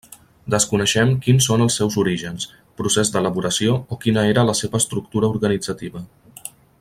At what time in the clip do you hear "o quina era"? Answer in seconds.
3.97-4.49